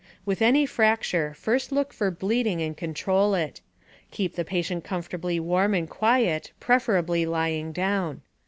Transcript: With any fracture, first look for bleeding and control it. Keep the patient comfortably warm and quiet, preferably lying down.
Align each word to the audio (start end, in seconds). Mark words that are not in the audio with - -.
With 0.25 0.41
any 0.41 0.65
fracture, 0.65 1.35
first 1.35 1.71
look 1.71 1.93
for 1.93 2.09
bleeding 2.09 2.59
and 2.59 2.75
control 2.75 3.35
it. 3.35 3.61
Keep 4.09 4.33
the 4.33 4.43
patient 4.43 4.83
comfortably 4.83 5.39
warm 5.39 5.75
and 5.75 5.87
quiet, 5.87 6.53
preferably 6.59 7.23
lying 7.27 7.71
down. 7.71 8.23